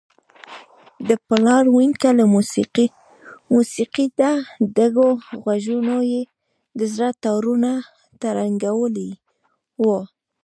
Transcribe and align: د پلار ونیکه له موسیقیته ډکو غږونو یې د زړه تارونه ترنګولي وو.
د 1.07 1.09
پلار 1.27 1.63
ونیکه 1.75 2.09
له 2.19 2.25
موسیقیته 3.55 4.31
ډکو 4.75 5.09
غږونو 5.43 5.97
یې 6.11 6.21
د 6.79 6.81
زړه 6.93 7.09
تارونه 7.23 7.71
ترنګولي 8.21 9.09
وو. 9.83 9.99